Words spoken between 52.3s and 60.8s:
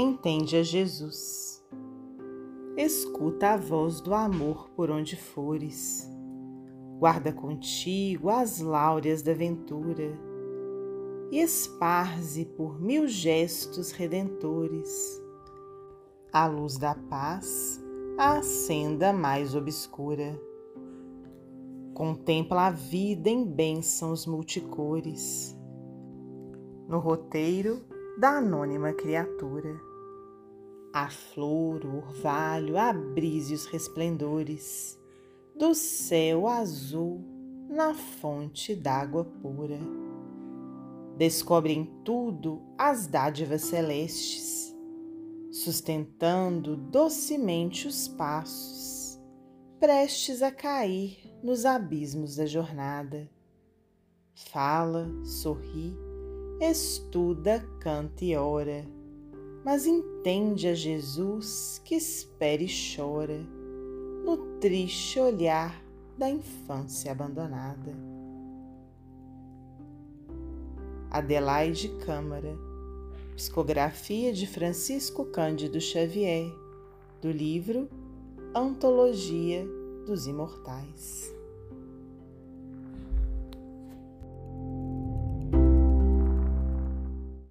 da jornada. Fala, sorri, estuda, canta e ora, mas entende a